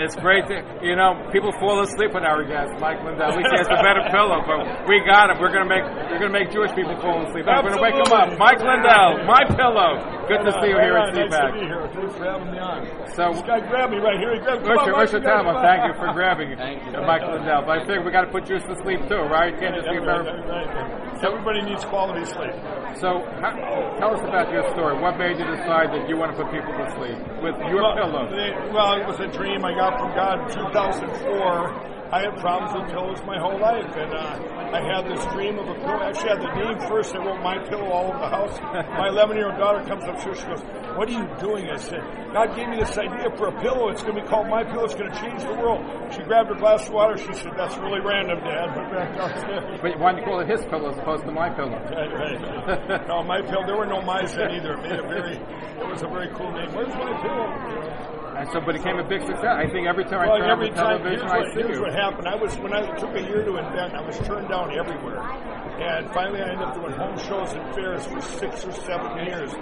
It's 0.00 0.16
great 0.16 0.48
to, 0.48 0.64
you 0.80 0.96
know, 0.96 1.28
people 1.28 1.52
fall 1.60 1.84
asleep 1.84 2.16
with 2.16 2.24
our 2.24 2.40
guest, 2.48 2.72
Mike 2.80 3.04
Lindell. 3.04 3.36
We 3.36 3.44
say 3.44 3.60
it's 3.60 3.68
a 3.68 3.84
better 3.84 4.00
pillow, 4.08 4.40
but 4.48 4.88
we 4.88 5.04
got 5.04 5.28
it. 5.28 5.36
We're 5.36 5.52
gonna 5.52 5.68
make 5.68 5.84
we're 6.08 6.16
gonna 6.24 6.32
make 6.32 6.48
Jewish 6.48 6.72
people 6.72 6.96
fall 7.04 7.20
asleep. 7.28 7.44
I'm 7.44 7.60
gonna 7.68 7.76
wake 7.76 8.00
them 8.00 8.08
up. 8.08 8.32
Mike 8.40 8.64
Lindell, 8.64 9.28
my 9.28 9.44
pillow. 9.44 10.00
Good 10.24 10.40
to 10.46 10.52
see 10.62 10.72
you 10.72 10.78
here 10.80 10.96
at 10.96 11.12
Nice 11.12 11.34
to 11.36 11.52
be 11.52 11.66
here. 11.66 11.84
Thanks 11.90 12.14
for 12.14 12.24
having 12.24 12.54
me 12.54 12.58
on. 12.62 12.86
So, 13.18 13.34
This 13.34 13.42
guy 13.42 13.60
grabbed 13.66 13.90
me 13.92 13.98
right 13.98 14.14
here. 14.16 14.30
He 14.32 14.38
grabbed 14.38 14.62
Richard, 14.62 14.78
Come 14.78 14.94
on, 14.94 15.00
Richard 15.02 15.22
Tama, 15.26 15.52
thank 15.58 15.80
you 15.90 15.94
for 15.98 16.08
grabbing 16.14 16.54
Thank 16.56 16.86
you. 16.86 17.02
Mike 17.02 17.26
Lindell. 17.26 17.66
But 17.66 17.82
I 17.82 17.84
figure 17.84 18.06
we 18.06 18.14
got 18.14 18.24
to 18.24 18.32
put 18.32 18.46
you 18.48 18.62
to 18.62 18.74
sleep 18.86 19.02
too, 19.10 19.26
right? 19.26 19.50
Can't 19.58 19.74
just 19.74 19.90
be 19.90 19.98
Right, 19.98 20.22
right, 20.22 20.46
right. 20.46 21.18
Everybody 21.20 21.60
needs 21.66 21.84
quality 21.84 22.24
sleep. 22.30 22.54
So, 23.02 23.26
how, 23.42 23.52
tell 23.98 24.14
us 24.14 24.22
about 24.22 24.54
your 24.54 24.62
story. 24.70 24.94
What 25.02 25.18
made 25.18 25.36
you 25.36 25.44
decide 25.50 25.90
that 25.92 26.08
you 26.08 26.16
want 26.16 26.30
to 26.32 26.38
put 26.38 26.48
people 26.54 26.72
to 26.78 26.86
sleep 26.94 27.18
with 27.42 27.58
your 27.66 27.82
well, 27.82 27.98
pillow? 27.98 28.24
they- 28.30 28.54
well, 28.70 28.94
it 28.96 29.04
was 29.04 29.18
a 29.18 29.26
dream 29.34 29.66
I 29.66 29.74
got 29.74 29.89
from 29.98 30.14
God 30.14 30.40
in 30.44 30.48
2004. 30.54 31.90
I 32.10 32.26
had 32.26 32.34
problems 32.42 32.74
with 32.74 32.90
pillows 32.90 33.22
my 33.22 33.38
whole 33.38 33.54
life, 33.62 33.86
and 33.94 34.10
uh, 34.10 34.74
I 34.74 34.82
had 34.82 35.06
this 35.06 35.22
dream 35.30 35.62
of 35.62 35.68
a 35.70 35.74
pillow. 35.78 36.02
Actually, 36.02 36.30
I 36.30 36.34
had 36.34 36.42
the 36.42 36.54
name 36.58 36.78
first. 36.90 37.14
I 37.14 37.22
wrote 37.22 37.38
my 37.38 37.62
pillow 37.70 37.86
all 37.86 38.10
over 38.10 38.18
the 38.18 38.26
house. 38.26 38.58
My 38.98 39.06
11 39.14 39.36
year 39.38 39.46
old 39.46 39.58
daughter 39.62 39.86
comes 39.86 40.02
up 40.10 40.18
to 40.18 40.30
her. 40.30 40.34
She 40.34 40.42
goes, 40.50 40.58
"What 40.98 41.06
are 41.06 41.14
you 41.14 41.22
doing?" 41.38 41.70
I 41.70 41.78
said, 41.78 42.02
"God 42.34 42.56
gave 42.58 42.66
me 42.66 42.82
this 42.82 42.98
idea 42.98 43.30
for 43.38 43.54
a 43.54 43.56
pillow. 43.62 43.94
It's 43.94 44.02
going 44.02 44.16
to 44.18 44.22
be 44.22 44.26
called 44.26 44.48
My 44.50 44.64
Pillow. 44.66 44.90
It's 44.90 44.98
going 44.98 45.06
to 45.06 45.18
change 45.22 45.38
the 45.46 45.54
world." 45.54 45.86
She 46.10 46.22
grabbed 46.26 46.48
her 46.50 46.58
glass 46.58 46.82
of 46.88 46.94
water. 46.94 47.16
She 47.16 47.32
said, 47.32 47.54
"That's 47.56 47.78
really 47.78 48.00
random, 48.02 48.42
Dad." 48.42 48.74
But 48.74 48.90
back 48.90 49.14
downstairs. 49.14 49.78
But 49.80 49.98
why 50.02 50.10
did 50.10 50.18
you 50.18 50.26
call 50.26 50.40
it 50.40 50.48
his 50.50 50.66
pillow 50.66 50.90
as 50.90 50.98
opposed 50.98 51.24
to 51.26 51.32
my 51.32 51.48
pillow? 51.50 51.78
Right, 51.78 52.10
right. 52.10 53.06
no, 53.06 53.22
my 53.22 53.38
pillow. 53.42 53.66
There 53.66 53.78
were 53.78 53.86
no 53.86 54.02
mice 54.02 54.34
then 54.34 54.50
either. 54.50 54.74
It 54.74 54.82
made 54.82 54.98
it 54.98 55.06
very. 55.06 55.36
It 55.38 55.86
was 55.86 56.02
a 56.02 56.08
very 56.10 56.34
cool 56.34 56.50
name. 56.50 56.74
Where's 56.74 56.90
my 56.90 57.14
pillow? 57.22 58.19
So, 58.52 58.60
but 58.60 58.74
it 58.74 58.82
became 58.82 58.98
a 58.98 59.04
big 59.06 59.20
success. 59.22 59.44
I 59.46 59.68
think 59.70 59.86
every 59.86 60.04
time 60.04 60.20
I 60.20 60.26
Well, 60.26 60.38
turn 60.38 60.50
on 60.50 60.58
every 60.58 60.70
the 60.70 60.74
time. 60.76 60.98
television, 60.98 61.20
Here's 61.20 61.32
I 61.32 61.38
what, 61.38 61.46
see 61.54 61.60
here's 61.62 61.76
you. 61.78 61.82
what 61.82 61.94
happened. 61.94 62.26
I 62.26 62.34
was 62.34 62.58
when 62.58 62.72
I 62.74 62.82
took 62.98 63.14
a 63.14 63.22
year 63.22 63.44
to 63.44 63.56
invent. 63.58 63.94
I 63.94 64.00
was 64.02 64.18
turned 64.26 64.48
down 64.48 64.74
everywhere, 64.76 65.22
and 65.22 66.10
finally 66.12 66.40
I 66.42 66.50
ended 66.50 66.66
up 66.66 66.74
doing 66.74 66.92
home 66.92 67.16
shows 67.18 67.52
and 67.54 67.62
fairs 67.74 68.06
for 68.06 68.20
six 68.20 68.64
or 68.66 68.72
seven 68.72 69.24
years 69.24 69.52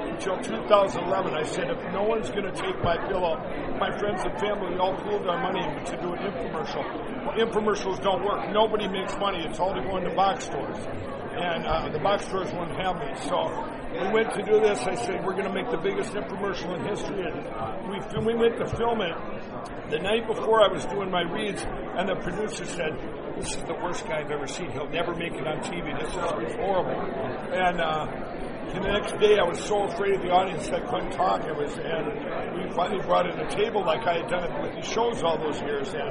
until 0.00 0.36
2011. 0.38 1.34
I 1.34 1.42
said, 1.42 1.70
if 1.70 1.92
no 1.92 2.02
one's 2.02 2.30
going 2.30 2.44
to 2.44 2.52
take 2.52 2.82
my 2.82 2.96
pillow, 3.08 3.36
my 3.78 3.96
friends 3.98 4.22
and 4.24 4.38
family 4.38 4.76
all 4.78 4.96
pooled 4.96 5.26
our 5.26 5.42
money 5.42 5.62
to 5.86 5.96
do 6.00 6.12
an 6.12 6.18
infomercial. 6.18 6.84
Well, 7.26 7.36
infomercials 7.36 8.02
don't 8.02 8.24
work. 8.24 8.50
Nobody 8.52 8.88
makes 8.88 9.16
money. 9.18 9.44
It's 9.44 9.58
all 9.58 9.74
to 9.74 9.82
go 9.82 9.96
into 9.96 10.14
box 10.14 10.44
stores 10.44 10.78
and 11.38 11.66
uh, 11.66 11.88
the 11.90 11.98
box 11.98 12.26
stores 12.26 12.50
wouldn't 12.52 12.76
have 12.80 12.96
me. 12.98 13.14
So 13.28 13.46
we 13.92 14.12
went 14.12 14.34
to 14.34 14.42
do 14.42 14.60
this. 14.60 14.80
I 14.82 14.94
said 14.94 15.24
we're 15.24 15.32
going 15.32 15.46
to 15.46 15.52
make 15.52 15.70
the 15.70 15.78
biggest 15.78 16.12
infomercial 16.12 16.76
in 16.78 16.84
history, 16.86 17.22
and 17.22 17.88
we 17.88 18.26
we 18.26 18.34
went 18.34 18.58
to 18.58 18.66
film 18.76 19.00
it. 19.00 19.14
The 19.90 19.98
night 19.98 20.26
before 20.26 20.62
I 20.62 20.68
was 20.68 20.84
doing 20.86 21.10
my 21.10 21.22
reads, 21.22 21.62
and 21.62 22.08
the 22.08 22.16
producer 22.16 22.64
said, 22.64 22.92
"This 23.36 23.56
is 23.56 23.62
the 23.64 23.74
worst 23.74 24.06
guy 24.06 24.20
I've 24.20 24.30
ever 24.30 24.46
seen. 24.46 24.70
He'll 24.72 24.90
never 24.90 25.14
make 25.14 25.32
it 25.32 25.46
on 25.46 25.60
TV. 25.60 25.98
This 25.98 26.10
is 26.10 26.56
horrible." 26.56 27.00
And 27.52 27.80
uh, 27.80 28.06
the 28.74 28.80
next 28.80 29.18
day, 29.18 29.38
I 29.38 29.44
was 29.44 29.58
so 29.64 29.84
afraid 29.84 30.14
of 30.14 30.22
the 30.22 30.30
audience 30.30 30.68
that 30.68 30.82
I 30.82 30.86
couldn't 30.90 31.12
talk. 31.12 31.44
It 31.44 31.56
was, 31.56 31.72
and 31.78 32.06
we 32.56 32.70
finally 32.74 33.02
brought 33.02 33.28
in 33.28 33.38
a 33.38 33.50
table 33.50 33.84
like 33.84 34.06
I 34.06 34.18
had 34.18 34.28
done 34.28 34.44
it 34.44 34.62
with 34.62 34.74
these 34.74 34.92
shows 34.92 35.22
all 35.22 35.38
those 35.38 35.60
years, 35.60 35.88
and 35.94 36.10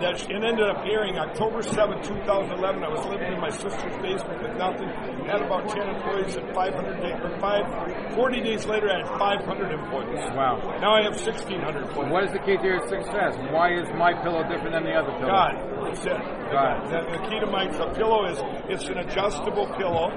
that 0.00 0.20
it 0.28 0.44
ended 0.44 0.68
up 0.68 0.84
airing 0.86 1.18
October 1.18 1.62
7, 1.62 2.02
2011. 2.02 2.82
I 2.82 2.88
was 2.88 3.04
living 3.06 3.32
in 3.32 3.40
my 3.40 3.50
sister's 3.50 3.96
basement 4.02 4.42
with 4.42 4.56
nothing. 4.56 4.88
Had 5.28 5.42
about 5.42 5.68
10 5.68 5.76
employees 5.76 6.36
at 6.36 6.54
500 6.54 7.02
days, 7.02 7.20
or 7.20 7.38
five, 7.38 8.14
40 8.14 8.40
days 8.40 8.64
later, 8.64 8.88
I 8.88 9.04
had 9.04 9.18
500 9.18 9.72
employees. 9.72 10.24
Wow. 10.32 10.56
Now 10.80 10.96
I 10.96 11.02
have 11.02 11.20
1,600 11.20 11.84
employees. 11.84 12.10
What 12.10 12.24
is 12.24 12.32
the 12.32 12.38
key 12.38 12.56
to 12.56 12.64
your 12.64 12.80
success? 12.88 13.36
Why 13.52 13.76
is 13.76 13.86
my 13.92 14.16
pillow 14.22 14.40
different 14.48 14.72
than 14.72 14.84
the 14.84 14.96
other 14.96 15.12
pillow? 15.20 15.28
God, 15.28 15.52
that's 15.84 16.00
it. 16.00 16.16
God. 16.48 16.88
The, 16.88 17.04
the 17.12 17.20
key 17.28 17.40
to 17.40 17.46
my 17.46 17.68
pillow 17.68 18.24
is 18.24 18.40
it's 18.72 18.88
an 18.88 19.04
adjustable 19.04 19.68
pillow. 19.76 20.08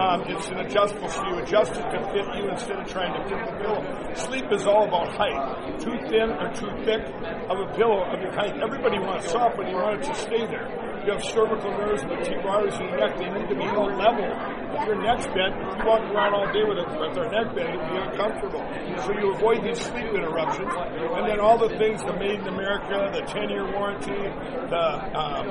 Um, 0.00 0.24
it's 0.32 0.48
an 0.48 0.60
adjustable, 0.64 1.10
so 1.10 1.28
you 1.28 1.44
adjust 1.44 1.72
it 1.76 1.84
to 1.84 2.00
fit 2.16 2.24
you 2.40 2.48
instead 2.48 2.80
of 2.80 2.88
trying 2.88 3.12
to 3.20 3.28
fit 3.28 3.44
the 3.44 3.52
pillow. 3.60 3.84
Sleep 4.14 4.50
is 4.50 4.64
all 4.64 4.88
about 4.88 5.12
height. 5.12 5.78
Too 5.78 5.92
thin 6.08 6.32
or 6.40 6.48
too 6.56 6.72
thick 6.88 7.04
of 7.52 7.60
a 7.60 7.68
pillow 7.76 8.00
of 8.08 8.18
your 8.18 8.32
height. 8.32 8.56
Everybody 8.64 8.98
wants 8.98 9.30
soft, 9.30 9.58
but 9.58 9.68
you 9.68 9.76
want 9.76 10.00
it 10.00 10.06
to 10.08 10.14
stay 10.14 10.46
there. 10.46 10.93
You 11.04 11.12
have 11.12 11.22
cervical 11.22 11.70
nerves, 11.76 12.02
vertebrae 12.02 12.48
arteries 12.48 12.80
in 12.80 12.88
your 12.88 12.96
neck. 12.96 13.18
They 13.18 13.28
need 13.28 13.48
to 13.52 13.54
be 13.54 13.68
held 13.68 13.92
level. 13.92 14.24
If 14.24 14.88
your 14.88 14.96
neck's 14.96 15.28
bent, 15.36 15.52
if 15.52 15.76
you 15.76 15.84
walk 15.84 16.00
around 16.00 16.32
all 16.32 16.48
day 16.48 16.64
with, 16.64 16.80
a, 16.80 16.86
with 16.96 17.12
their 17.12 17.28
neck 17.28 17.52
bent, 17.52 17.76
it'd 17.76 17.90
be 17.92 17.96
uncomfortable. 18.00 18.64
So 19.04 19.12
you 19.12 19.36
avoid 19.36 19.60
these 19.68 19.84
sleep 19.84 20.08
interruptions. 20.16 20.72
And 20.72 21.28
then 21.28 21.40
all 21.40 21.60
the 21.60 21.68
things, 21.76 22.00
the 22.00 22.16
Made 22.16 22.40
in 22.40 22.48
America, 22.48 23.12
the 23.12 23.20
10-year 23.20 23.68
warranty, 23.76 24.16
the 24.16 24.86
um, 25.12 25.44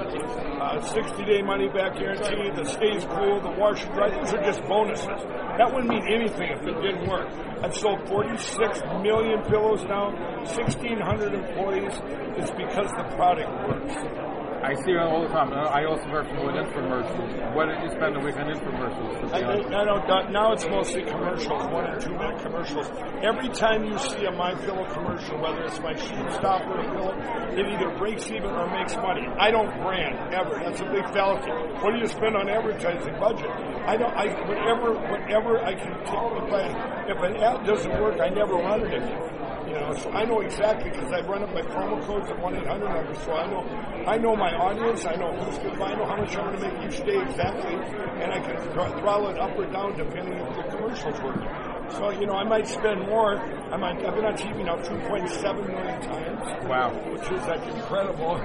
uh, 0.57 0.81
60-day 0.81 1.43
money-back 1.43 2.01
guarantee, 2.01 2.49
the 2.57 2.65
stays 2.65 3.05
cool, 3.13 3.37
the 3.39 3.53
wash 3.53 3.85
and 3.85 3.93
dry, 3.93 4.09
those 4.09 4.33
are 4.33 4.41
just 4.41 4.65
bonuses. 4.65 5.05
That 5.05 5.69
wouldn't 5.69 5.87
mean 5.87 6.01
anything 6.09 6.49
if 6.49 6.65
it 6.65 6.81
didn't 6.81 7.05
work. 7.05 7.29
I've 7.61 7.77
sold 7.77 8.09
46 8.09 8.81
million 9.05 9.45
pillows 9.45 9.85
now, 9.85 10.17
1,600 10.49 11.29
employees. 11.31 11.93
It's 12.41 12.49
because 12.57 12.89
the 12.97 13.05
product 13.13 13.53
works. 13.69 14.42
I 14.63 14.75
see 14.75 14.91
it 14.91 14.97
all 14.97 15.21
the 15.21 15.27
time. 15.27 15.51
I 15.51 15.83
also 15.83 16.07
work 16.07 16.23
with 16.31 16.55
infomercials. 16.55 17.53
What 17.53 17.67
did 17.67 17.83
you 17.83 17.89
spend 17.91 18.15
a 18.15 18.19
week 18.23 18.37
on 18.37 18.47
infomercials? 18.47 19.33
I. 19.33 19.43
I, 19.43 19.81
I 19.81 19.83
don't. 19.83 20.31
Now 20.31 20.53
it's 20.53 20.65
mostly 20.65 21.03
commercials, 21.03 21.67
one 21.67 21.85
and 21.85 21.99
two 21.99 22.15
minute 22.15 22.41
commercials. 22.41 22.87
Every 23.21 23.49
time 23.49 23.83
you 23.83 23.97
see 23.99 24.23
a 24.23 24.31
My 24.31 24.55
Pillow 24.63 24.87
commercial, 24.93 25.35
whether 25.41 25.63
it's 25.63 25.81
my 25.81 25.93
sheet 25.95 26.31
stopper 26.39 26.79
or 26.79 26.83
pillow, 26.95 27.11
it 27.59 27.65
either 27.67 27.91
breaks 27.97 28.31
even 28.31 28.55
or 28.55 28.71
makes 28.71 28.95
money. 28.95 29.27
I 29.37 29.51
don't 29.51 29.67
brand 29.83 30.33
ever. 30.33 30.55
That's 30.55 30.79
a 30.79 30.85
big 30.85 31.11
fallacy. 31.11 31.51
What 31.83 31.91
do 31.91 31.99
you 31.99 32.07
spend 32.07 32.37
on 32.37 32.47
advertising 32.47 33.19
budget? 33.19 33.51
I 33.83 33.97
don't. 33.97 34.15
I 34.15 34.31
whatever 34.47 34.93
whatever 35.11 35.59
I 35.59 35.75
can 35.75 35.91
take. 36.07 36.23
If 36.39 36.53
I 36.55 37.11
if 37.11 37.17
an 37.19 37.35
ad 37.35 37.67
doesn't 37.67 38.01
work, 38.01 38.21
I 38.21 38.29
never 38.29 38.53
run 38.53 38.79
it 38.87 38.93
again. 38.93 39.52
Know, 39.73 39.91
so 39.95 40.11
I 40.11 40.23
know 40.25 40.39
exactly 40.41 40.91
because 40.91 41.11
I 41.11 41.21
run 41.21 41.41
up 41.41 41.51
my 41.51 41.63
promo 41.63 41.99
codes 42.05 42.29
at 42.29 42.39
one 42.39 42.55
eight 42.55 42.67
hundred 42.67 42.89
numbers. 42.89 43.17
So 43.25 43.33
I 43.33 43.47
know, 43.49 44.05
I 44.07 44.17
know 44.17 44.35
my 44.35 44.53
audience. 44.53 45.03
I 45.03 45.15
know 45.15 45.33
who's 45.33 45.57
good. 45.57 45.81
I 45.81 45.95
know 45.95 46.05
how 46.05 46.15
much 46.15 46.35
I'm 46.37 46.53
going 46.53 46.61
to 46.61 46.79
make 46.79 46.93
each 46.93 47.03
day 47.03 47.19
exactly, 47.19 47.73
and 47.73 48.31
I 48.31 48.39
can 48.39 48.55
throttle 48.71 49.29
it 49.29 49.39
up 49.39 49.57
or 49.57 49.65
down 49.65 49.97
depending 49.97 50.37
if 50.37 50.55
the 50.55 50.63
commercials 50.77 51.19
work. 51.21 51.72
So 51.91 52.09
you 52.09 52.25
know, 52.25 52.33
I 52.33 52.43
might 52.43 52.67
spend 52.67 53.01
more. 53.01 53.37
I 53.37 53.77
might. 53.77 54.03
I've 54.05 54.15
been 54.15 54.25
on 54.25 54.35
TV 54.35 54.65
now 54.65 54.77
2.7 54.77 55.67
million 55.67 56.01
times. 56.01 56.67
Wow. 56.67 56.91
Which 57.11 57.23
is 57.23 57.45
like 57.47 57.63
incredible. 57.75 58.39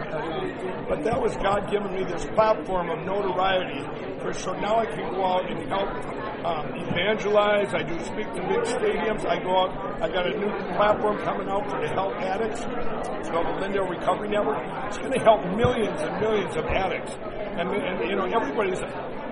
But 0.88 1.04
that 1.04 1.20
was 1.20 1.34
God 1.36 1.70
giving 1.70 1.94
me 1.94 2.04
this 2.04 2.24
platform 2.34 2.90
of 2.90 3.04
notoriety. 3.06 3.84
For, 4.20 4.32
so 4.32 4.52
now 4.54 4.78
I 4.78 4.86
can 4.86 5.12
go 5.14 5.24
out 5.24 5.50
and 5.50 5.68
help 5.68 5.88
um, 6.44 6.74
evangelize. 6.74 7.74
I 7.74 7.82
do 7.82 7.98
speak 8.04 8.26
to 8.34 8.42
big 8.48 8.64
stadiums. 8.66 9.26
I 9.26 9.42
go 9.42 9.56
out. 9.56 10.02
I 10.02 10.08
got 10.08 10.26
a 10.26 10.38
new 10.38 10.50
platform 10.76 11.18
coming 11.18 11.48
out 11.48 11.68
for 11.70 11.80
the 11.80 11.88
help 11.88 12.14
addicts. 12.14 12.60
It's 13.18 13.28
called 13.28 13.46
the 13.46 13.60
Lindell 13.60 13.86
Recovery 13.86 14.28
Network. 14.28 14.62
It's 14.86 14.98
going 14.98 15.12
to 15.12 15.20
help 15.20 15.44
millions 15.56 16.00
and 16.00 16.20
millions 16.20 16.56
of 16.56 16.64
addicts. 16.66 17.12
And, 17.12 17.70
and 17.70 18.08
you 18.08 18.16
know, 18.16 18.24
everybody's 18.26 18.78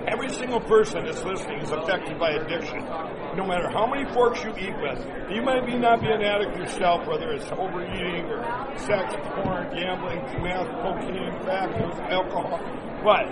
Every 0.06 0.32
single 0.32 0.60
person 0.60 1.04
that's 1.04 1.24
listening 1.24 1.58
is 1.58 1.72
affected 1.72 2.16
by 2.18 2.30
addiction. 2.30 2.78
No 3.36 3.44
matter 3.44 3.68
how 3.68 3.86
many 3.86 4.08
forks 4.14 4.42
you 4.44 4.50
eat 4.56 4.74
with, 4.80 5.04
you 5.30 5.42
might 5.42 5.66
be 5.66 5.74
not 5.74 6.00
be 6.00 6.06
an 6.06 6.22
addict 6.22 6.56
yourself, 6.56 7.08
whether 7.08 7.32
it's 7.32 7.50
overeating 7.50 8.24
or 8.26 8.44
sex, 8.78 9.14
porn, 9.34 9.74
gambling, 9.74 10.22
meth, 10.44 10.70
cocaine, 10.80 11.36
crack, 11.42 11.70
alcohol. 12.08 12.60
But 13.02 13.26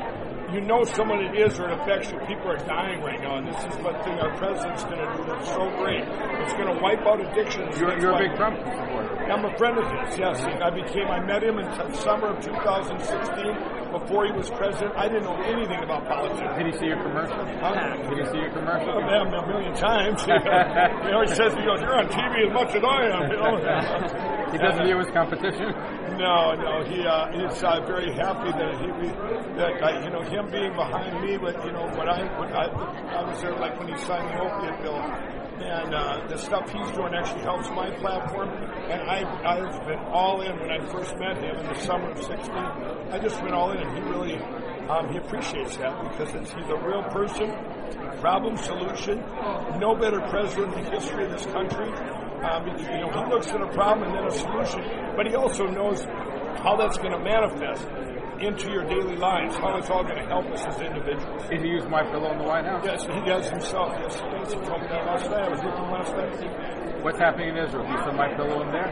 you 0.54 0.60
know 0.60 0.84
someone 0.84 1.18
it 1.18 1.34
is 1.34 1.58
or 1.58 1.68
it 1.68 1.80
affects 1.80 2.12
you. 2.12 2.18
People 2.30 2.46
are 2.46 2.62
dying 2.62 3.02
right 3.02 3.20
now, 3.20 3.42
and 3.42 3.48
this 3.48 3.58
is 3.58 3.74
what 3.82 3.98
thing 4.04 4.14
our 4.22 4.30
president's 4.38 4.84
going 4.84 5.02
to 5.02 5.10
do 5.18 5.26
that's 5.26 5.50
so 5.50 5.66
great. 5.82 6.06
It's 6.46 6.54
going 6.54 6.70
to 6.70 6.78
wipe 6.80 7.02
out 7.02 7.18
addiction. 7.18 7.66
You're, 7.74 7.98
you're 7.98 8.14
a 8.14 8.18
big 8.18 8.36
Trump 8.38 8.62
supporter. 8.62 9.18
I'm 9.26 9.44
a 9.44 9.56
friend 9.58 9.78
of 9.78 9.84
his, 9.90 10.18
yes. 10.18 10.38
I 10.46 10.70
became, 10.70 11.10
I 11.10 11.18
met 11.26 11.42
him 11.42 11.58
in 11.58 11.66
the 11.66 11.92
summer 12.06 12.28
of 12.28 12.44
2016 12.44 13.90
before 13.90 14.26
he 14.26 14.32
was 14.32 14.50
president. 14.50 14.94
I 14.94 15.08
didn't 15.08 15.24
know 15.24 15.42
anything 15.42 15.82
about 15.82 16.06
politics. 16.06 16.54
Did 16.54 16.66
he 16.70 16.72
see 16.78 16.86
your 16.86 17.02
commercial? 17.02 17.42
Huh? 17.58 17.74
Did 18.06 18.18
he 18.22 18.24
see 18.30 18.38
your 18.38 18.54
commercial? 18.54 18.94
I've 18.94 19.26
a 19.26 19.46
million 19.50 19.74
times. 19.74 20.22
he 20.28 21.10
always 21.10 21.34
says, 21.34 21.50
he 21.50 21.66
goes, 21.66 21.82
you're 21.82 21.98
on 21.98 22.06
TV 22.14 22.46
as 22.46 22.52
much 22.54 22.70
as 22.78 22.82
I 22.86 23.10
am, 23.10 23.30
you 23.30 23.38
know. 23.42 24.30
He 24.54 24.58
doesn't 24.58 24.86
view 24.86 24.98
his 24.98 25.10
competition. 25.10 25.74
No, 26.18 26.54
no, 26.54 26.84
he 26.84 27.04
uh, 27.04 27.26
he's 27.32 27.62
uh, 27.64 27.80
very 27.86 28.12
happy 28.14 28.50
that 28.52 28.74
he 28.78 28.86
that 29.58 29.82
I, 29.82 30.04
you 30.04 30.10
know 30.10 30.22
him 30.22 30.50
being 30.50 30.74
behind 30.74 31.20
me 31.22 31.38
with 31.38 31.56
you 31.64 31.72
know 31.72 31.86
what 31.96 32.08
I 32.08 32.22
what 32.38 32.52
I, 32.52 32.66
I 33.18 33.28
was 33.28 33.40
there 33.42 33.56
like 33.56 33.78
when 33.78 33.88
he 33.88 33.98
signed 33.98 34.28
the 34.30 34.40
opiate 34.40 34.80
bill, 34.82 34.94
and 34.94 35.94
uh, 35.94 36.26
the 36.28 36.38
stuff 36.38 36.70
he's 36.70 36.90
doing 36.92 37.14
actually 37.14 37.42
helps 37.42 37.68
my 37.70 37.90
platform. 37.98 38.48
And 38.48 39.02
I 39.02 39.26
I've 39.42 39.86
been 39.88 39.98
all 40.12 40.40
in 40.42 40.58
when 40.60 40.70
I 40.70 40.86
first 40.86 41.16
met 41.18 41.36
him 41.38 41.56
in 41.56 41.66
the 41.66 41.80
summer 41.80 42.10
of 42.10 42.18
'16. 42.22 42.48
I 42.54 43.18
just 43.18 43.42
went 43.42 43.54
all 43.54 43.72
in, 43.72 43.78
and 43.78 43.96
he 43.96 44.00
really 44.08 44.38
um, 44.88 45.10
he 45.10 45.18
appreciates 45.18 45.76
that 45.78 46.10
because 46.10 46.34
it's, 46.34 46.52
he's 46.52 46.68
a 46.68 46.76
real 46.76 47.02
person, 47.10 47.50
problem 48.20 48.56
solution. 48.56 49.18
No 49.80 49.96
better 49.96 50.20
president 50.30 50.74
in 50.74 50.84
the 50.84 50.90
history 50.90 51.24
of 51.24 51.32
this 51.32 51.46
country. 51.46 51.90
Um, 52.44 52.66
you 52.66 53.00
know, 53.00 53.10
he 53.10 53.30
looks 53.32 53.46
at 53.48 53.60
a 53.62 53.68
problem 53.68 54.06
and 54.06 54.18
then 54.18 54.26
a 54.26 54.30
solution, 54.30 54.82
but 55.16 55.26
he 55.26 55.34
also 55.34 55.66
knows 55.66 56.04
how 56.60 56.76
that's 56.76 56.98
going 56.98 57.12
to 57.12 57.18
manifest 57.18 57.88
into 58.40 58.70
your 58.70 58.84
daily 58.84 59.16
lives, 59.16 59.56
how 59.56 59.76
it's 59.76 59.90
all 59.90 60.02
going 60.02 60.16
to 60.16 60.26
help 60.26 60.46
us 60.46 60.64
as 60.64 60.80
individuals. 60.80 61.42
Did 61.48 61.62
he 61.62 61.68
use 61.68 61.84
my 61.88 62.02
pillow 62.02 62.32
in 62.32 62.38
the 62.38 62.44
White 62.44 62.64
House? 62.64 62.84
Yes, 62.84 63.02
he 63.02 63.20
does 63.28 63.48
himself. 63.48 63.92
Yes, 64.00 64.14
he 64.16 64.26
does. 64.30 64.52
He 64.52 64.58
told 64.66 64.82
me 64.82 64.88
that 64.88 65.06
last 65.06 65.30
night. 65.30 65.44
I 65.44 65.48
was 65.50 65.62
looking 65.62 65.90
last 65.90 66.12
night. 66.16 67.02
What's 67.04 67.18
happening 67.18 67.50
in 67.50 67.58
Israel? 67.58 67.84
Do 67.84 67.92
you 67.92 68.00
send 68.04 68.16
my 68.16 68.32
pillow 68.32 68.62
in 68.64 68.72
there? 68.72 68.88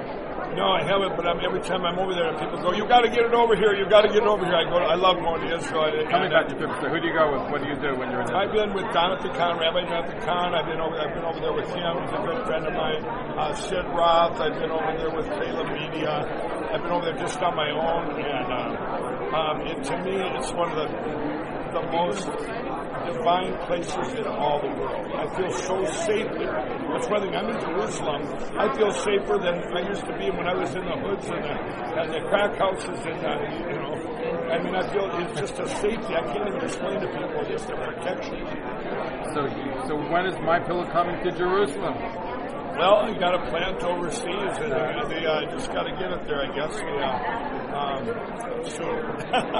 No, 0.52 0.68
I 0.68 0.84
haven't, 0.84 1.16
but 1.16 1.24
I'm, 1.24 1.40
every 1.40 1.64
time 1.64 1.80
I'm 1.80 1.96
over 1.96 2.12
there, 2.12 2.28
people 2.36 2.60
go, 2.60 2.76
"You 2.76 2.84
got 2.84 3.00
to 3.00 3.08
get 3.08 3.24
it 3.24 3.32
over 3.32 3.56
here. 3.56 3.72
You 3.72 3.88
got 3.88 4.02
to 4.04 4.12
get 4.12 4.20
it 4.20 4.28
over 4.28 4.44
here." 4.44 4.52
I 4.54 4.68
go. 4.68 4.76
I 4.76 4.96
love 5.00 5.16
going 5.16 5.40
to 5.40 5.56
Israel. 5.56 5.88
Tell 6.12 6.20
me 6.20 6.28
about 6.28 6.44
your 6.52 6.60
trip. 6.60 6.76
So, 6.76 6.92
who 6.92 7.00
do 7.00 7.08
you 7.08 7.16
go 7.16 7.32
with? 7.32 7.48
What 7.48 7.64
do 7.64 7.72
you 7.72 7.78
do 7.80 7.96
when 7.96 8.12
you're 8.12 8.20
in 8.20 8.28
Israel? 8.28 8.44
I've 8.44 8.52
been 8.52 8.76
with 8.76 8.84
Jonathan 8.92 9.32
Cahn, 9.32 9.56
Rabbi 9.56 9.88
Jonathan 9.88 10.20
Cahn. 10.28 10.52
I've 10.52 10.68
been 10.68 10.76
over. 10.76 10.92
I've 10.92 11.14
been 11.16 11.24
over 11.24 11.40
there 11.40 11.56
with 11.56 11.72
him. 11.72 11.92
He's 12.04 12.12
a 12.12 12.20
good 12.20 12.44
friend 12.44 12.68
of 12.68 12.74
mine. 12.76 13.00
Uh, 13.00 13.54
Sid 13.56 13.86
Roth. 13.96 14.36
I've 14.44 14.60
been 14.60 14.68
over 14.70 14.92
there 14.92 15.12
with 15.16 15.26
Caleb 15.40 15.72
Media. 15.72 16.20
I've 16.68 16.82
been 16.84 16.92
over 16.92 17.04
there 17.08 17.16
just 17.16 17.40
on 17.40 17.56
my 17.56 17.72
own, 17.72 18.12
and 18.20 18.48
uh, 18.52 18.76
um, 19.34 19.60
it, 19.62 19.82
to 19.84 19.96
me, 20.04 20.20
it's 20.38 20.52
one 20.52 20.70
of 20.70 20.76
the 20.76 21.52
the 21.72 21.82
most 21.90 22.28
divine 23.08 23.56
places 23.66 24.12
in 24.12 24.26
all 24.26 24.60
the 24.60 24.68
world. 24.76 25.06
I 25.16 25.24
feel 25.34 25.50
so 25.50 25.84
safe 26.04 26.28
there. 26.36 26.60
That's 26.92 27.08
thing. 27.08 27.34
I'm 27.34 27.48
in 27.48 27.60
Jerusalem. 27.60 28.22
I 28.58 28.68
feel 28.76 28.92
safer 28.92 29.40
than 29.40 29.56
I 29.72 29.88
used 29.88 30.04
to 30.04 30.12
be 30.18 30.28
when 30.30 30.46
I 30.46 30.54
was 30.54 30.74
in 30.74 30.84
the 30.84 30.96
hoods 31.00 31.26
and 31.28 31.42
the, 31.42 31.54
and 31.96 32.12
the 32.12 32.20
crack 32.28 32.58
houses 32.58 33.00
and 33.08 33.18
the, 33.24 33.32
you 33.72 33.78
know. 33.80 33.96
I 34.52 34.62
mean, 34.62 34.74
I 34.74 34.84
feel 34.92 35.08
it's 35.16 35.40
just 35.40 35.58
a 35.60 35.68
safety. 35.80 36.12
I 36.12 36.20
can't 36.28 36.48
even 36.48 36.60
explain 36.60 37.00
to 37.00 37.08
people. 37.08 37.40
It's 37.48 37.64
a 37.64 37.76
protection. 37.76 38.44
So, 39.32 39.48
so 39.88 39.96
when 40.12 40.26
is 40.26 40.38
my 40.40 40.60
pillow 40.60 40.84
coming 40.92 41.16
to 41.24 41.32
Jerusalem? 41.32 41.96
Well, 42.76 42.96
I 42.96 43.18
got 43.18 43.34
a 43.34 43.50
plant 43.50 43.82
overseas, 43.82 44.56
and 44.58 44.72
they 45.10 45.26
uh, 45.26 45.50
just 45.50 45.72
got 45.72 45.84
to 45.84 45.92
get 45.92 46.10
it 46.10 46.26
there, 46.26 46.40
I 46.40 46.54
guess. 46.54 46.78
Yeah. 46.80 47.72
Um, 47.72 48.06
so, 48.64 48.86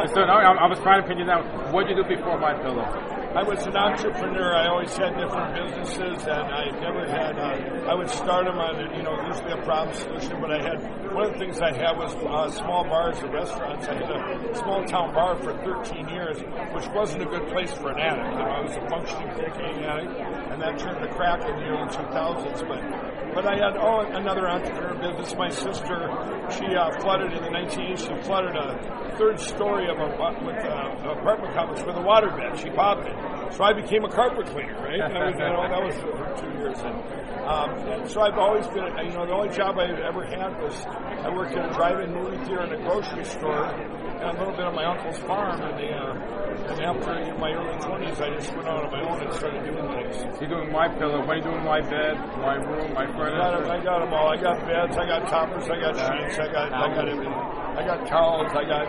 so 0.14 0.24
no, 0.24 0.32
I, 0.32 0.52
I 0.52 0.66
was 0.66 0.78
trying 0.80 1.02
to 1.02 1.08
pin 1.08 1.18
you 1.18 1.26
down. 1.26 1.44
What 1.72 1.86
did 1.86 1.96
you 1.96 2.02
do 2.02 2.08
before 2.08 2.38
my 2.38 2.54
pillow? 2.54 3.12
I 3.34 3.42
was 3.42 3.64
an 3.66 3.74
entrepreneur. 3.74 4.54
I 4.54 4.68
always 4.68 4.94
had 4.94 5.16
different 5.16 5.56
businesses, 5.56 6.28
and 6.28 6.52
I 6.52 6.68
never 6.80 7.08
had. 7.08 7.38
Uh, 7.38 7.88
I 7.88 7.94
would 7.94 8.10
start 8.10 8.44
them 8.44 8.58
on, 8.58 8.76
you 8.94 9.02
know, 9.02 9.16
usually 9.26 9.52
a 9.52 9.62
problem 9.64 9.96
solution. 9.96 10.38
But 10.38 10.52
I 10.52 10.60
had 10.60 11.14
one 11.14 11.24
of 11.24 11.32
the 11.32 11.38
things 11.38 11.58
I 11.60 11.72
had 11.72 11.96
was 11.96 12.14
uh, 12.14 12.50
small 12.50 12.84
bars 12.84 13.18
and 13.20 13.32
restaurants. 13.32 13.88
I 13.88 13.94
had 13.94 14.10
a 14.10 14.58
small 14.58 14.84
town 14.84 15.14
bar 15.14 15.36
for 15.36 15.56
13 15.64 16.10
years, 16.10 16.40
which 16.74 16.86
wasn't 16.88 17.22
a 17.22 17.26
good 17.26 17.48
place 17.48 17.72
for 17.72 17.92
an 17.92 18.00
addict. 18.00 18.36
You 18.36 18.38
know, 18.38 18.50
I 18.50 18.60
was 18.60 18.76
a 18.76 18.86
functioning 18.90 19.28
cocaine 19.30 19.82
addict, 19.82 20.12
and 20.52 20.60
that 20.60 20.78
turned 20.78 21.00
to 21.00 21.08
crack 21.14 21.40
in 21.48 21.56
the 21.56 21.72
early 21.72 21.88
2000s. 21.88 22.68
But 22.68 23.01
but 23.34 23.46
I 23.46 23.56
had 23.56 23.76
oh 23.76 24.00
another 24.00 24.48
entrepreneur 24.48 24.94
business. 25.00 25.34
My 25.36 25.48
sister, 25.48 26.08
she 26.50 26.66
uh, 26.74 26.92
flooded 27.00 27.32
in 27.32 27.42
the 27.42 27.50
1980s. 27.50 27.98
She 27.98 28.22
flooded 28.26 28.56
a 28.56 29.14
third 29.18 29.40
story 29.40 29.88
of 29.88 29.98
a 29.98 30.08
with 30.44 30.64
uh, 30.64 31.18
apartment 31.18 31.54
complex 31.54 31.82
with 31.84 31.96
a 31.96 32.00
water 32.00 32.30
bed. 32.30 32.58
She 32.58 32.70
popped 32.70 33.06
it. 33.06 33.16
So 33.54 33.64
I 33.64 33.72
became 33.72 34.04
a 34.04 34.10
carpet 34.10 34.46
cleaner, 34.46 34.80
right? 34.80 35.00
I 35.00 35.08
was, 35.08 35.34
you 35.34 35.44
know, 35.44 35.68
that 35.68 35.82
was 35.82 35.96
for 36.00 36.16
two 36.40 36.52
years. 36.56 36.78
And, 36.80 36.96
um, 37.44 38.08
so 38.08 38.22
I've 38.22 38.38
always 38.38 38.66
been, 38.68 38.88
you 39.04 39.12
know, 39.12 39.26
the 39.26 39.32
only 39.32 39.54
job 39.54 39.78
I 39.78 39.92
ever 40.06 40.24
had 40.24 40.56
was 40.62 40.74
I 40.86 41.28
worked 41.28 41.52
in 41.52 41.58
a 41.58 41.72
drive-in 41.74 42.14
movie 42.14 42.38
theater 42.44 42.60
and 42.60 42.72
a 42.72 42.80
grocery 42.82 43.24
store 43.24 43.66
and 43.66 44.36
a 44.36 44.38
little 44.38 44.56
bit 44.56 44.64
on 44.64 44.74
my 44.74 44.84
uncle's 44.84 45.18
farm. 45.26 45.60
And, 45.60 45.76
the, 45.78 45.90
uh, 45.92 46.41
and 46.52 46.80
after 46.80 47.12
in 47.18 47.40
my 47.40 47.52
early 47.52 47.78
20s, 47.78 48.20
I 48.20 48.34
just 48.34 48.54
went 48.54 48.68
out 48.68 48.84
on 48.84 48.90
my 48.92 49.02
own 49.02 49.22
and 49.22 49.32
started 49.34 49.64
doing 49.64 49.88
things. 49.92 50.40
You're 50.40 50.50
doing 50.50 50.72
my 50.72 50.88
pillow. 50.88 51.20
What 51.20 51.30
are 51.30 51.36
you 51.36 51.42
doing 51.42 51.64
my 51.64 51.80
bed, 51.80 52.16
my 52.38 52.56
room, 52.56 52.94
my 52.94 53.06
furniture? 53.06 53.40
I 53.40 53.82
got, 53.82 54.00
them 54.00 54.12
all. 54.12 54.28
I 54.28 54.36
got 54.36 54.60
beds, 54.66 54.96
I 54.96 55.06
got 55.06 55.28
toppers, 55.28 55.64
I 55.70 55.80
got 55.80 55.94
sheets, 55.96 56.38
I 56.38 56.52
got, 56.52 56.72
I 56.72 56.94
got 56.94 57.08
everything. 57.08 57.32
I 57.32 57.86
got 57.86 58.06
towels, 58.06 58.52
I 58.52 58.64
got 58.64 58.86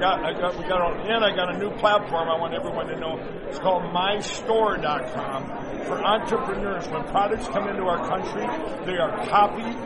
got, 0.00 0.24
I 0.24 0.32
got, 0.32 0.56
we 0.58 0.64
got 0.64 0.80
on, 0.80 1.00
and 1.08 1.24
I 1.24 1.34
got 1.34 1.54
a 1.54 1.58
new 1.58 1.70
platform 1.78 2.28
I 2.28 2.38
want 2.38 2.54
everyone 2.54 2.86
to 2.88 2.98
know. 2.98 3.18
It's 3.48 3.58
called 3.58 3.82
MyStore.com 3.94 5.65
for 5.86 6.02
entrepreneurs. 6.04 6.86
When 6.88 7.04
products 7.04 7.48
come 7.48 7.68
into 7.68 7.84
our 7.84 8.02
country, 8.08 8.46
they 8.84 8.98
are 8.98 9.26
copied 9.28 9.76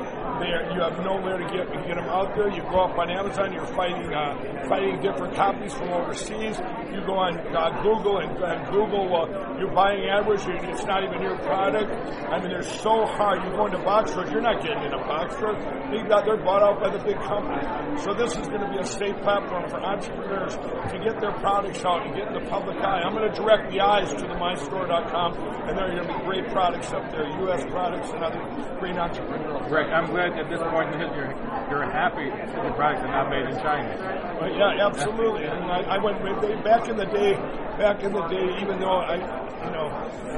there. 0.40 0.72
You 0.72 0.80
have 0.80 0.98
nowhere 1.04 1.36
to 1.36 1.44
get 1.52 1.68
get 1.86 1.96
them 1.96 2.08
out 2.08 2.34
there. 2.34 2.48
You 2.48 2.62
go 2.72 2.88
up 2.88 2.98
on 2.98 3.10
Amazon. 3.10 3.52
You're 3.52 3.68
fighting 3.76 4.12
uh, 4.12 4.66
fighting 4.68 5.00
different 5.00 5.36
copies 5.36 5.74
from 5.74 5.90
overseas. 5.92 6.56
You 6.90 7.04
go 7.04 7.14
on 7.14 7.38
uh, 7.54 7.82
Google 7.84 8.18
and, 8.18 8.32
Google. 8.72 9.06
Uh, 9.12 9.58
you're 9.60 9.72
buying 9.72 10.08
AdWords. 10.08 10.48
It's 10.72 10.84
not 10.84 11.04
even 11.04 11.20
your 11.22 11.36
product. 11.44 11.92
I 11.92 12.40
mean, 12.40 12.50
they're 12.50 12.62
so 12.62 13.04
hard. 13.04 13.44
You 13.44 13.50
go 13.52 13.66
into 13.66 13.78
box 13.84 14.10
stores. 14.10 14.30
You're 14.32 14.40
not 14.40 14.62
getting 14.62 14.82
in 14.82 14.92
a 14.92 15.04
box 15.04 15.36
store. 15.36 15.54
They 15.92 16.00
got 16.08 16.24
they're 16.24 16.40
bought 16.40 16.62
out 16.62 16.80
by 16.80 16.90
the 16.90 17.02
big 17.04 17.20
companies. 17.20 18.02
So 18.02 18.14
this 18.14 18.32
is 18.36 18.48
going 18.48 18.64
to 18.64 18.70
be 18.70 18.78
a 18.78 18.86
safe 18.86 19.16
platform 19.20 19.68
for 19.68 19.78
entrepreneurs 19.78 20.56
to 20.56 20.96
get 21.04 21.20
their 21.20 21.32
products 21.38 21.84
out 21.84 22.06
and 22.06 22.16
get 22.16 22.28
in 22.28 22.34
the 22.34 22.48
public 22.48 22.78
eye. 22.78 23.02
I'm 23.04 23.14
going 23.14 23.28
to 23.28 23.36
direct 23.36 23.70
the 23.70 23.80
eyes 23.80 24.08
to 24.14 24.24
the 24.24 24.38
MyStore.com, 24.40 25.36
and 25.68 25.76
there 25.76 25.89
to 25.96 26.06
be 26.06 26.18
great 26.24 26.46
products 26.48 26.92
up 26.92 27.10
there, 27.10 27.26
U.S. 27.46 27.64
products 27.70 28.10
and 28.10 28.22
other 28.22 28.40
great 28.78 28.96
entrepreneurs. 28.96 29.66
Greg, 29.68 29.88
I'm 29.90 30.10
glad 30.10 30.38
at 30.38 30.48
this 30.48 30.60
point 30.70 30.94
in 30.94 31.00
history 31.00 31.30
you're 31.70 31.88
happy 31.90 32.28
that 32.30 32.62
the 32.62 32.72
products 32.74 33.02
are 33.02 33.12
not 33.12 33.30
made 33.30 33.46
in 33.46 33.56
China. 33.62 33.90
But 34.38 34.54
yeah, 34.56 34.86
absolutely. 34.86 35.44
And 35.44 35.64
I, 35.70 35.96
I 35.96 35.98
went 36.02 36.20
back 36.64 36.88
in 36.88 36.96
the 36.96 37.06
day. 37.06 37.34
Back 37.78 38.02
in 38.02 38.12
the 38.12 38.26
day, 38.28 38.60
even 38.60 38.78
though 38.78 39.00
I, 39.00 39.16
you 39.64 39.70
know, 39.72 39.88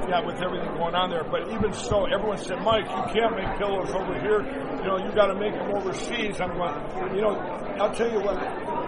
yeah, 0.08 0.24
with 0.24 0.40
everything 0.42 0.74
going 0.78 0.94
on 0.94 1.10
there, 1.10 1.24
but 1.24 1.50
even 1.50 1.72
so, 1.72 2.06
everyone 2.06 2.38
said, 2.38 2.62
Mike, 2.62 2.86
you 2.86 3.02
can't 3.14 3.34
make 3.34 3.58
pillows 3.58 3.90
over 3.90 4.14
here. 4.20 4.46
You 4.78 4.86
know, 4.86 4.98
you 4.98 5.10
got 5.14 5.26
to 5.26 5.34
make 5.34 5.52
them 5.54 5.74
overseas. 5.74 6.40
I'm 6.40 6.54
going, 6.54 7.16
you 7.16 7.22
know, 7.22 7.34
I'll 7.80 7.94
tell 7.94 8.10
you 8.10 8.20
what, 8.20 8.38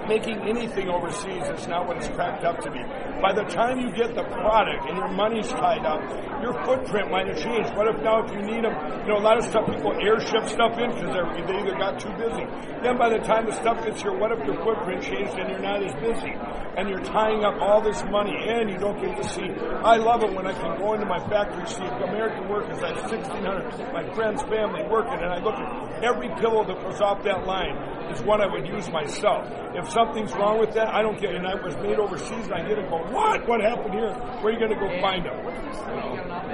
making 0.08 0.40
anything 0.42 0.88
overseas 0.88 1.42
is 1.48 1.66
not 1.66 1.86
what 1.86 1.96
it's 1.96 2.08
cracked 2.08 2.44
up 2.44 2.60
to 2.62 2.70
be. 2.70 2.80
By 3.20 3.32
the 3.32 3.44
time 3.44 3.80
you 3.80 3.90
get 3.92 4.14
the 4.14 4.24
product 4.24 4.86
and 4.88 4.96
your 4.96 5.08
money's 5.08 5.48
tied 5.48 5.86
up, 5.86 6.02
your 6.42 6.52
footprint 6.64 7.10
might 7.10 7.26
have 7.26 7.40
changed. 7.40 7.74
What 7.76 7.88
if 7.88 8.02
now 8.02 8.24
if 8.24 8.30
you 8.32 8.42
need 8.42 8.64
them, 8.64 8.74
you 9.06 9.08
know, 9.08 9.18
a 9.18 9.24
lot 9.24 9.38
of 9.38 9.44
stuff 9.44 9.66
people 9.66 9.92
airship 10.00 10.44
stuff 10.44 10.76
in 10.78 10.90
because 10.92 11.14
they 11.14 11.56
either 11.56 11.76
got 11.78 11.98
too 11.98 12.12
busy. 12.20 12.44
Then 12.82 12.98
by 12.98 13.08
the 13.08 13.24
time 13.24 13.46
the 13.46 13.56
stuff 13.56 13.82
gets 13.84 14.02
here, 14.02 14.12
what 14.12 14.30
if 14.32 14.44
your 14.44 14.60
footprint 14.62 15.02
changed 15.02 15.38
and 15.38 15.48
you're 15.48 15.64
not 15.64 15.82
as 15.82 15.94
busy? 15.96 16.36
And 16.76 16.88
you're 16.88 17.04
tying 17.04 17.44
up 17.44 17.54
all 17.62 17.80
this 17.80 18.02
money 18.10 18.34
and 18.36 18.68
you 18.68 18.76
don't 18.78 19.00
get 19.00 19.16
to 19.16 19.24
see. 19.24 19.48
I 19.84 19.96
love 19.96 20.22
it 20.22 20.34
when 20.34 20.46
I 20.46 20.52
can 20.52 20.76
go 20.78 20.92
into 20.92 21.06
my 21.06 21.20
factory, 21.28 21.66
see 21.66 21.84
American 21.84 22.48
workers, 22.48 22.82
I 22.82 22.88
have 22.92 23.10
1,600, 23.10 23.92
my 23.92 24.12
friends, 24.14 24.42
family 24.42 24.82
working, 24.90 25.14
and 25.14 25.32
I 25.32 25.38
look 25.38 25.54
at 25.54 26.04
every 26.04 26.28
pillow 26.40 26.64
that 26.66 26.84
was 26.84 27.00
off 27.00 27.22
that 27.24 27.46
line 27.46 27.76
is 28.12 28.20
one 28.22 28.40
I 28.40 28.46
would 28.46 28.66
use 28.66 28.90
myself. 28.90 29.46
If 29.74 29.90
something's 29.94 30.32
wrong 30.34 30.58
with 30.58 30.74
that, 30.74 30.88
I 30.88 31.00
don't 31.00 31.18
get. 31.20 31.34
And 31.34 31.46
I 31.46 31.54
was 31.54 31.74
made 31.76 31.98
overseas, 31.98 32.44
and 32.50 32.54
I 32.54 32.66
get 32.66 32.78
it. 32.78 32.90
Go, 32.90 32.98
what? 33.14 33.46
What 33.48 33.60
happened 33.62 33.94
here? 33.94 34.12
Where 34.42 34.50
are 34.50 34.52
you 34.52 34.58
going 34.58 34.74
to 34.74 34.80
go 34.82 34.90
find 35.00 35.24
them? 35.24 35.38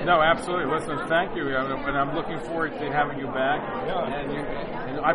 No, 0.04 0.20
absolutely. 0.20 0.70
Listen, 0.70 1.00
thank 1.09 1.35
you, 1.35 1.49
and 1.49 1.97
I'm 1.97 2.14
looking 2.14 2.38
forward 2.47 2.73
to 2.78 2.92
having 2.92 3.18
you 3.18 3.26
back. 3.26 3.61
Yeah. 3.88 4.20
And, 4.20 4.32
you, 4.32 4.38
and 4.38 5.00
I, 5.00 5.12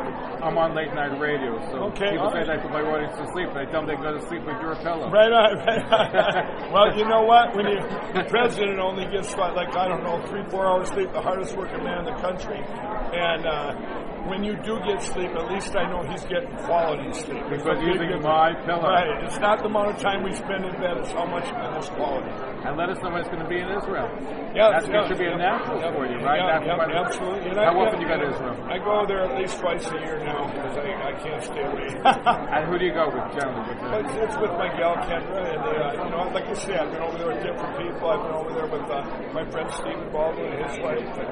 am 0.47 0.57
on 0.57 0.75
late 0.75 0.93
night 0.93 1.17
radio, 1.19 1.61
so 1.71 1.93
okay, 1.93 2.11
people 2.11 2.31
say 2.31 2.43
that 2.43 2.49
I 2.49 2.57
put 2.57 2.71
my 2.71 2.81
audience 2.81 3.15
to 3.17 3.25
sleep, 3.31 3.49
and 3.49 3.57
I 3.57 3.65
tell 3.65 3.85
them 3.85 3.93
they 3.93 4.01
go 4.01 4.13
to 4.13 4.21
sleep 4.27 4.43
with 4.45 4.59
your 4.61 4.75
pillow. 4.81 5.09
Right 5.09 5.31
on, 5.31 5.57
right 5.61 5.85
on. 5.85 6.71
well, 6.73 6.97
you 6.97 7.05
know 7.05 7.21
what? 7.21 7.55
When 7.55 7.65
you, 7.69 7.79
the 8.13 8.25
president 8.29 8.79
only 8.79 9.05
gets 9.05 9.33
like 9.35 9.75
I 9.77 9.87
don't 9.87 10.03
know 10.03 10.21
three, 10.27 10.43
four 10.49 10.65
hours 10.65 10.89
sleep, 10.89 11.13
the 11.13 11.21
hardest 11.21 11.55
working 11.55 11.83
man 11.83 11.99
in 11.99 12.05
the 12.05 12.19
country, 12.21 12.57
and. 12.57 13.45
Uh, 13.45 14.14
when 14.27 14.43
you 14.43 14.57
do 14.65 14.79
get 14.85 15.01
sleep, 15.01 15.31
at 15.37 15.51
least 15.51 15.75
I 15.75 15.85
know 15.89 16.01
he's 16.09 16.25
getting 16.25 16.49
quality 16.65 17.13
sleep. 17.13 17.43
Because 17.49 17.77
using 17.85 18.21
my 18.21 18.53
pillow. 18.65 18.89
Right. 18.89 19.23
It's 19.23 19.37
not 19.37 19.59
the 19.59 19.69
amount 19.69 19.95
of 19.95 20.01
time 20.01 20.23
we 20.23 20.33
spend 20.33 20.65
in 20.65 20.73
bed, 20.81 20.97
it's 20.97 21.11
how 21.11 21.25
much 21.25 21.45
of 21.45 21.77
it's 21.77 21.89
quality. 21.89 22.33
And 22.65 22.77
let 22.77 22.89
us 22.89 22.97
know 23.01 23.13
when 23.13 23.21
it's 23.21 23.29
going 23.29 23.43
to 23.43 23.49
be 23.49 23.61
in 23.61 23.69
Israel. 23.69 24.09
Yeah, 24.57 24.73
That's, 24.73 24.89
going 24.89 25.09
to 25.09 25.19
be 25.19 25.29
a 25.29 25.37
natural 25.37 25.77
yeah, 25.77 25.93
for 25.93 26.07
you, 26.09 26.17
right? 26.25 26.41
That's 26.41 26.65
yeah, 26.65 27.05
absolutely. 27.05 27.53
And 27.53 27.59
How 27.59 27.77
I, 27.77 27.85
often 27.85 28.01
you 28.01 28.07
go 28.07 28.17
to 28.17 28.29
Israel? 28.33 28.55
I 28.65 28.77
go 28.81 29.05
there 29.05 29.21
at 29.21 29.37
least 29.37 29.59
twice 29.59 29.85
a 29.91 29.99
year 30.01 30.17
now 30.23 30.47
because 30.49 30.73
I, 30.79 30.89
I 30.95 31.13
can't 31.21 31.43
stay 31.43 31.61
away. 31.61 31.89
And 32.55 32.71
who 32.71 32.79
do 32.79 32.85
you 32.85 32.95
go 32.95 33.11
with 33.11 33.27
generally? 33.35 33.67
With 33.67 34.07
It's, 34.07 34.15
it's 34.15 34.37
with 34.39 34.53
my 34.57 34.71
gal 34.79 34.95
Kendra, 35.05 35.43
and 35.43 35.61
uh, 35.61 36.03
you 36.05 36.09
know, 36.09 36.31
like 36.33 36.47
I 36.47 36.53
said, 36.53 36.79
I've 36.79 36.91
been 36.91 37.03
over 37.03 37.17
there 37.19 37.27
with 37.35 37.43
different 37.43 37.73
people. 37.77 38.07
I've 38.07 38.23
been 38.23 38.37
over 38.39 38.51
there 38.55 38.69
with 38.71 38.87
uh, 38.89 39.03
my 39.35 39.43
friend 39.51 39.67
Stephen 39.75 40.07
Baldwin 40.09 40.55
and 40.55 40.59
his 40.65 40.79
wife, 40.79 41.11
and, 41.19 41.31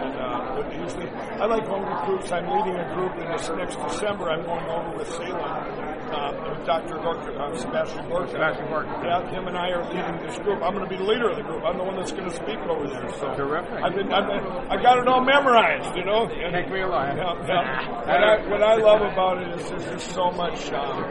and 0.00 0.14
uh, 0.16 0.80
usually 0.80 1.08
I 1.12 1.44
like 1.44 1.66
home 1.68 1.84
recruit 1.84 2.15
groups. 2.16 2.32
I'm 2.32 2.48
leading 2.48 2.76
a 2.80 2.94
group 2.94 3.12
in 3.18 3.30
this 3.30 3.48
next 3.50 3.76
December. 3.76 4.30
I'm 4.30 4.44
going 4.44 4.64
over 4.66 4.96
with 4.96 5.08
Salem 5.08 5.86
uh, 6.10 6.32
with 6.48 6.66
Dr. 6.66 6.96
Gorka, 7.02 7.32
uh, 7.34 7.56
Sebastian 7.58 8.08
Gorka. 8.08 8.30
Sebastian 8.30 8.68
Gorka. 8.68 8.90
Yeah, 9.04 9.30
him 9.30 9.48
and 9.48 9.56
I 9.56 9.70
are 9.70 9.84
leading 9.90 10.26
this 10.26 10.38
group. 10.38 10.62
I'm 10.62 10.74
going 10.74 10.84
to 10.84 10.90
be 10.90 10.96
the 10.96 11.04
leader 11.08 11.30
of 11.30 11.36
the 11.36 11.42
group. 11.42 11.62
I'm 11.64 11.78
the 11.78 11.84
one 11.84 11.96
that's 11.96 12.12
going 12.12 12.28
to 12.28 12.34
speak 12.34 12.58
over 12.64 12.86
there. 12.88 13.10
So 13.18 13.34
Terrific. 13.34 13.82
I've 13.82 13.94
been, 13.94 14.12
I've 14.12 14.26
been, 14.26 14.44
I 14.70 14.80
got 14.80 14.98
it 14.98 15.08
all 15.08 15.24
memorized, 15.24 15.96
you 15.96 16.04
know. 16.04 16.26
And, 16.26 16.54
Take 16.54 16.70
me 16.70 16.80
along. 16.80 17.16
yeah, 17.16 17.34
yeah. 17.46 18.06
What, 18.06 18.22
I, 18.22 18.48
what 18.48 18.62
I 18.62 18.74
love 18.76 19.02
about 19.02 19.42
it 19.42 19.60
is 19.60 19.68
there's 19.68 19.84
just 19.84 20.14
so 20.14 20.30
much 20.30 20.72
um, 20.72 21.04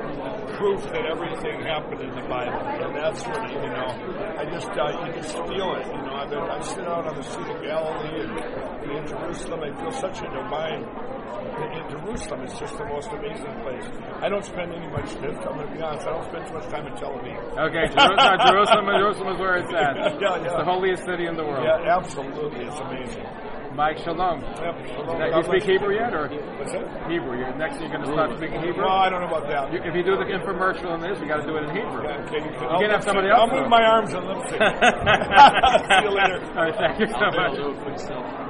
proof 0.57 0.81
that 0.89 1.05
everything 1.05 1.62
happened 1.62 2.01
in 2.01 2.09
the 2.15 2.25
Bible, 2.27 2.65
and 2.65 2.95
that's 2.95 3.21
what 3.27 3.50
you 3.51 3.69
know. 3.69 3.91
I 4.39 4.45
just 4.50 4.69
uh, 4.69 5.05
you 5.05 5.13
just 5.13 5.35
feel 5.35 5.75
it, 5.75 5.85
you 5.85 6.01
know. 6.01 6.15
I've 6.15 6.29
been, 6.29 6.39
I 6.39 6.62
sit 6.62 6.88
out 6.88 7.05
on 7.05 7.15
the 7.15 7.24
Sea 7.24 7.51
of 7.51 7.62
Galilee 7.62 8.21
and, 8.24 8.39
and 8.39 8.91
in 8.97 9.07
Jerusalem. 9.07 9.59
I 9.62 9.75
feel 9.75 9.91
such 9.91 10.19
a 10.19 10.29
divine. 10.31 10.88
In, 10.95 11.71
in 11.71 11.85
Jerusalem, 11.89 12.41
it's 12.41 12.59
just 12.59 12.77
the 12.77 12.85
most 12.85 13.07
amazing 13.11 13.55
place. 13.63 13.85
I 14.21 14.27
don't 14.27 14.43
spend 14.43 14.73
any 14.73 14.87
much. 14.91 15.07
time. 15.15 15.35
I'm 15.39 15.55
going 15.55 15.67
to 15.67 15.73
be 15.75 15.81
honest. 15.81 16.07
I 16.07 16.11
don't 16.11 16.27
spend 16.27 16.47
too 16.47 16.53
much 16.53 16.67
time 16.67 16.87
in 16.87 16.95
Tel 16.99 17.15
Aviv. 17.15 17.39
Okay, 17.71 17.85
Jerusalem, 17.95 18.37
Jerusalem, 18.43 18.85
Jerusalem 18.99 19.29
is 19.35 19.39
where 19.39 19.55
it's 19.57 19.71
at. 19.71 19.95
Yeah, 19.95 20.35
It's 20.39 20.51
yeah. 20.51 20.57
the 20.59 20.65
holiest 20.67 21.03
city 21.05 21.27
in 21.27 21.35
the 21.35 21.43
world. 21.43 21.63
Yeah, 21.63 21.95
absolutely. 21.95 22.65
It's 22.65 22.79
amazing. 22.79 23.23
Mike, 23.75 23.99
shalom. 23.99 24.39
Yep, 24.39 24.87
shalom. 24.87 25.19
Now, 25.19 25.35
you 25.35 25.43
speak 25.43 25.67
bless 25.67 25.71
Hebrew 25.75 25.95
yet, 25.95 26.13
or 26.15 26.31
What's 26.31 26.71
that? 26.71 27.11
Hebrew? 27.11 27.35
You're, 27.39 27.55
next, 27.59 27.79
you're 27.79 27.91
going 27.91 28.07
to 28.07 28.11
start 28.11 28.37
speaking 28.39 28.59
Hebrew. 28.63 28.87
Well, 28.87 29.03
I 29.03 29.09
don't 29.09 29.19
know 29.19 29.27
about 29.27 29.47
that. 29.51 29.71
You, 29.71 29.83
if 29.83 29.91
you 29.95 30.03
do 30.03 30.15
the 30.15 30.27
infomercial 30.31 30.95
on 30.95 31.03
this, 31.03 31.19
you 31.19 31.27
got 31.27 31.43
to 31.43 31.47
do 31.47 31.55
it 31.59 31.67
in 31.67 31.75
Hebrew. 31.75 32.03
Yeah, 32.07 32.23
okay, 32.23 32.39
you 32.39 32.51
You 32.55 32.79
can 32.87 32.91
have 32.91 33.03
somebody 33.03 33.27
else 33.27 33.51
I'll 33.51 33.59
move 33.59 33.67
my 33.67 33.83
arms 33.83 34.11
and 34.15 34.23
lip 34.27 34.47
sync. 34.47 34.59
See 35.91 36.03
you 36.07 36.11
later. 36.15 36.39
All 36.55 36.67
right, 36.67 36.75
thank 36.75 36.99
you 37.03 37.07
so 37.11 37.27
much. 37.35 38.44